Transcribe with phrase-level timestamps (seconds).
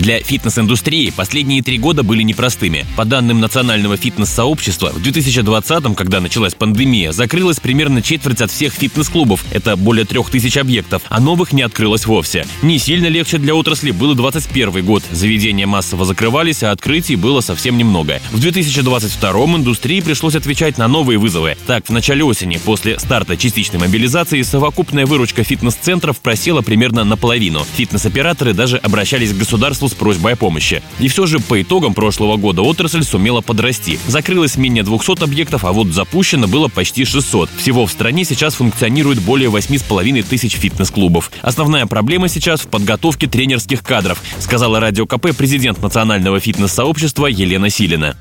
[0.00, 2.86] Для фитнес-индустрии последние три года были непростыми.
[2.96, 9.44] По данным национального фитнес-сообщества, в 2020-м, когда началась пандемия, закрылась примерно четверть от всех фитнес-клубов.
[9.52, 12.46] Это более трех тысяч объектов, а новых не открылось вовсе.
[12.62, 15.02] Не сильно легче для отрасли был 21 год.
[15.10, 18.22] Заведения массово закрывались, а открытий было совсем немного.
[18.32, 21.58] В 2022-м индустрии пришлось отвечать на новые вызовы.
[21.66, 27.66] Так, в начале осени, после старта частичной мобилизации, совокупная выручка фитнес-центров просела примерно наполовину.
[27.76, 30.82] Фитнес-операторы даже обращались к государству с просьбой о помощи.
[30.98, 33.98] И все же по итогам прошлого года отрасль сумела подрасти.
[34.06, 37.50] Закрылось менее 200 объектов, а вот запущено было почти 600.
[37.56, 41.30] Всего в стране сейчас функционирует более 8,5 тысяч фитнес-клубов.
[41.42, 48.16] Основная проблема сейчас в подготовке тренерских кадров, сказала Радио КП президент Национального фитнес-сообщества Елена Силина.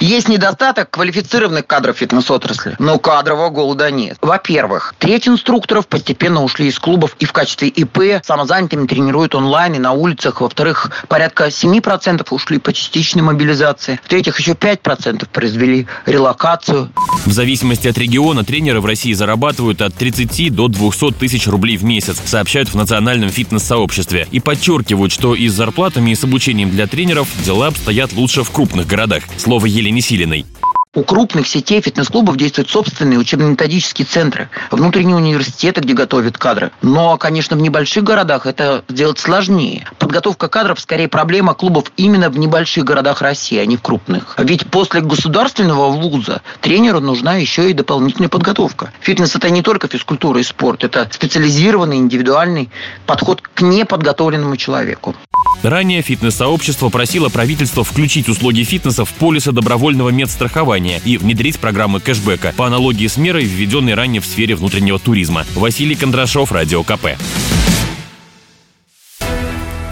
[0.00, 4.16] Есть недостаток квалифицированных кадров фитнес-отрасли, но кадрового голода нет.
[4.22, 9.78] Во-первых, треть инструкторов постепенно ушли из клубов и в качестве ИП самозанятыми тренируют онлайн и
[9.78, 10.40] на улицах.
[10.40, 14.00] Во-вторых, порядка 7% ушли по частичной мобилизации.
[14.02, 16.90] В-третьих, еще 5% произвели релокацию.
[17.26, 21.84] В зависимости от региона тренеры в России зарабатывают от 30 до 200 тысяч рублей в
[21.84, 24.26] месяц, сообщают в национальном фитнес-сообществе.
[24.30, 28.50] И подчеркивают, что и с зарплатами, и с обучением для тренеров дела обстоят лучше в
[28.50, 29.24] крупных городах.
[29.36, 30.46] Слово Елене Силиной.
[30.92, 36.72] У крупных сетей фитнес-клубов действуют собственные учебно-методические центры, внутренние университеты, где готовят кадры.
[36.82, 39.86] Но, конечно, в небольших городах это сделать сложнее.
[39.98, 44.34] Подготовка кадров скорее проблема клубов именно в небольших городах России, а не в крупных.
[44.38, 48.92] Ведь после государственного вуза тренеру нужна еще и дополнительная подготовка.
[49.00, 52.68] Фитнес это не только физкультура и спорт, это специализированный индивидуальный
[53.06, 55.14] подход к неподготовленному человеку.
[55.62, 62.54] Ранее фитнес-сообщество просило правительство включить услуги фитнеса в полисы добровольного медстрахования и внедрить программы кэшбэка
[62.56, 65.44] по аналогии с мерой, введенной ранее в сфере внутреннего туризма.
[65.54, 67.18] Василий Кондрашов, Радио КП.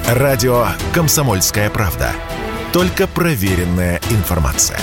[0.07, 2.13] Радио «Комсомольская правда».
[2.73, 4.81] Только проверенная информация.